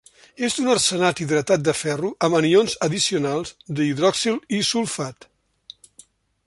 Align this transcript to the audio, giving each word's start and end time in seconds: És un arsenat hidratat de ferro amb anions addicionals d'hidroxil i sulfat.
És 0.45 0.53
un 0.61 0.69
arsenat 0.75 1.19
hidratat 1.25 1.65
de 1.67 1.75
ferro 1.81 2.09
amb 2.27 2.39
anions 2.39 2.75
addicionals 2.87 3.55
d'hidroxil 3.81 4.43
i 4.61 4.63
sulfat. 4.71 5.29